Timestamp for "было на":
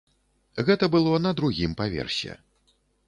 0.95-1.33